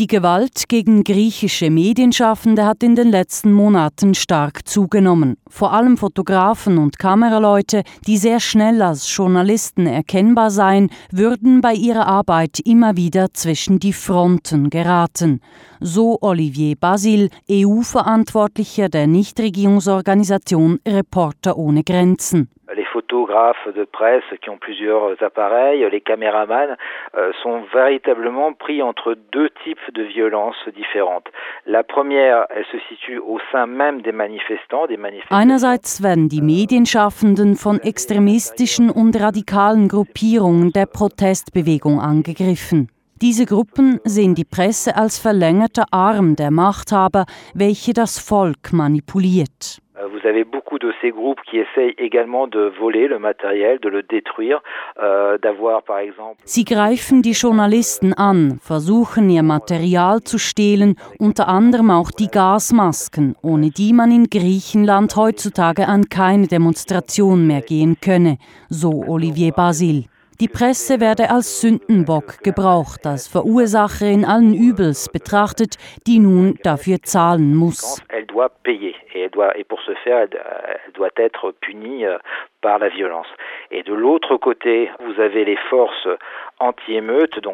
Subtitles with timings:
[0.00, 5.36] Die Gewalt gegen griechische Medienschaffende hat in den letzten Monaten stark zugenommen.
[5.46, 12.06] Vor allem Fotografen und Kameraleute, die sehr schnell als Journalisten erkennbar seien, würden bei ihrer
[12.06, 15.42] Arbeit immer wieder zwischen die Fronten geraten.
[15.80, 22.48] So Olivier Basil, EU-Verantwortlicher der Nichtregierungsorganisation Reporter ohne Grenzen.
[22.92, 26.76] Photographes de presse qui ont plusieurs appareils, les caméramans,
[27.16, 31.26] euh, sont véritablement pris entre deux types de violences différentes.
[31.66, 35.36] La première, elle se situe au sein même des manifestants, des manifestants.
[35.36, 42.88] Einerseits werden die Medienschaffenden von extremistischen und radikalen Gruppierungen der Protestbewegung angegriffen.
[43.22, 49.82] Diese Gruppen sehen die Presse als verlängerter Arm der Machthaber, welche das Volk manipuliert.
[50.20, 54.02] Vous avez beaucoup de ces groupes qui essayent également de voler le matériel, de le
[54.02, 54.60] détruire,
[55.00, 56.40] euh, d'avoir par exemple.
[56.44, 63.34] Sie greifen die Journalisten an, versuchen ihr Material zu stehlen, unter anderem auch die Gasmasken,
[63.42, 68.36] ohne die man in Griechenland heutzutage an keine Demonstration mehr gehen könne,
[68.68, 70.04] so Olivier Basil.
[70.40, 77.54] Die Presse werde als Sündenbock gebraucht, als Verursacherin allen Übels betrachtet, die nun dafür zahlen
[77.54, 78.02] muss.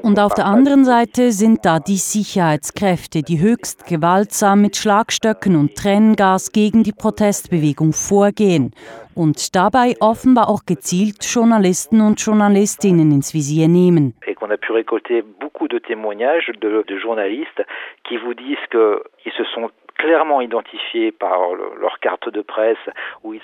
[0.02, 5.74] Und auf der anderen Seite sind da die Sicherheitskräfte, die höchst gewaltsam mit Schlagstöcken und
[5.76, 8.72] Tränengas gegen die Protestbewegung vorgehen
[9.14, 14.14] und dabei offenbar auch gezielt Journalisten und Journalistinnen ins Visier nehmen.
[14.36, 17.64] Qu'on a pu récolter beaucoup de témoignages de, de journalistes
[18.04, 22.90] qui vous disent qu'ils se sont clairement identifiés par leur carte de presse.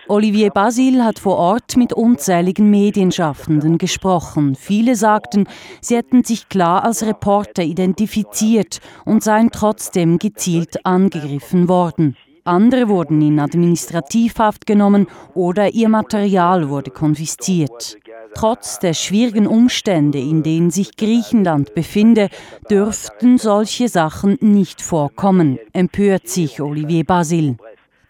[0.09, 4.55] Olivier Basil hat vor Ort mit unzähligen Medienschaffenden gesprochen.
[4.55, 5.47] Viele sagten,
[5.81, 12.17] sie hätten sich klar als Reporter identifiziert und seien trotzdem gezielt angegriffen worden.
[12.45, 17.99] Andere wurden in Administrativhaft genommen oder ihr Material wurde konfisziert.
[18.35, 22.29] Trotz der schwierigen Umstände, in denen sich Griechenland befinde,
[22.71, 27.57] dürften solche Sachen nicht vorkommen, empört sich Olivier Basil.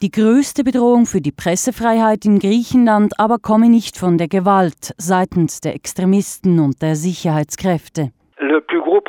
[0.01, 5.61] Die größte Bedrohung für die Pressefreiheit in Griechenland aber komme nicht von der Gewalt seitens
[5.61, 8.13] der Extremisten und der Sicherheitskräfte.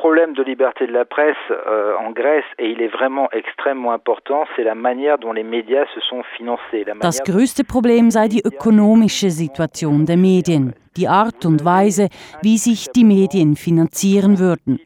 [0.04, 4.44] Problème de liberté de la presse euh, en Grèce, et il est vraiment extrêmement important,
[4.54, 6.84] c'est la manière dont les médias se sont financés.
[7.00, 12.10] Das größte Problem sei die ökonomische Situation der Medien, die Art und Weise,
[12.42, 14.82] wie sich die Medien finanzieren würden.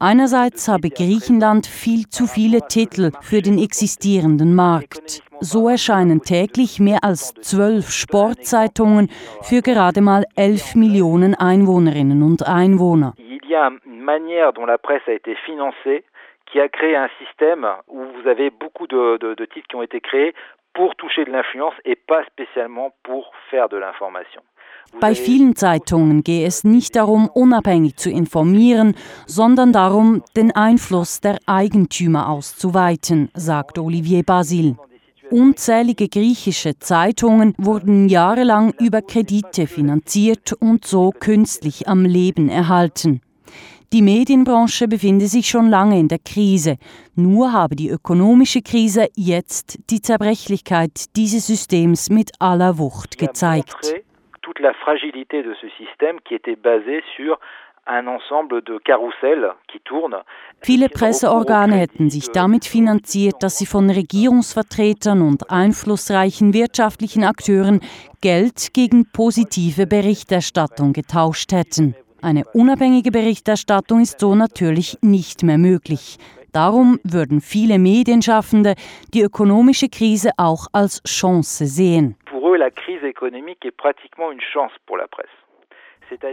[0.00, 5.22] Einerseits habe Griechenland viel zu viele Titel für den existierenden Markt.
[5.40, 9.08] So erscheinen täglich mehr als zwölf Sportzeitungen
[9.40, 13.14] für gerade mal elf Millionen Einwohnerinnen und Einwohner.
[14.08, 16.02] Manière dont la presse a été financée
[16.46, 19.82] qui a créé un système où vous avez beaucoup de, de, de titres qui ont
[19.82, 20.32] été créés
[20.72, 24.40] pour toucher de l'influence et pas spécialement pour faire de l'information.
[24.98, 28.94] Bei vielen Zeitungen gehe es nicht darum, unabhängig zu informieren,
[29.26, 34.76] sondern darum, den Einfluss der Eigentümer auszuweiten, sagt Olivier Basil.
[35.30, 43.20] Unzählige griechische Zeitungen wurden jahrelang über Kredite finanziert und so künstlich am Leben erhalten.
[43.92, 46.76] Die Medienbranche befinde sich schon lange in der Krise.
[47.14, 53.94] Nur habe die ökonomische Krise jetzt die Zerbrechlichkeit dieses Systems mit aller Wucht gezeigt
[54.48, 57.38] toute la fragilité de ce système qui était basé sur.
[60.60, 67.80] Viele Presseorgane hätten sich damit finanziert, dass sie von Regierungsvertretern und einflussreichen wirtschaftlichen Akteuren
[68.20, 71.94] Geld gegen positive Berichterstattung getauscht hätten.
[72.20, 76.18] Eine unabhängige Berichterstattung ist so natürlich nicht mehr möglich.
[76.52, 78.74] Darum würden viele Medienschaffende
[79.14, 82.16] die ökonomische Krise auch als Chance sehen.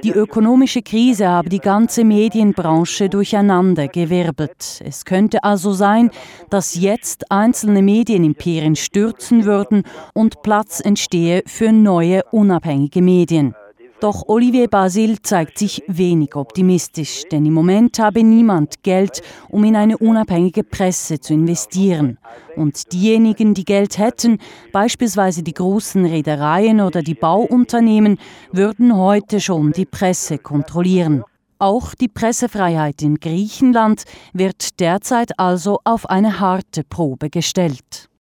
[0.03, 4.81] Die ökonomische Krise habe die ganze Medienbranche durcheinander gewirbelt.
[4.84, 6.12] Es könnte also sein,
[6.50, 9.83] dass jetzt einzelne Medienimperien stürzen würden
[10.13, 13.54] und Platz entstehe für neue unabhängige Medien.
[14.01, 19.75] Doch Olivier Basil zeigt sich wenig optimistisch, denn im Moment habe niemand Geld, um in
[19.75, 22.18] eine unabhängige Presse zu investieren.
[22.57, 24.39] Und diejenigen, die Geld hätten,
[24.74, 28.18] beispielsweise die großen Reedereien oder die Bauunternehmen,
[28.51, 31.24] würden heute schon die Presse kontrollieren.
[31.57, 34.03] Auch die Pressefreiheit in Griechenland
[34.33, 38.09] wird derzeit also auf eine harte Probe gestellt.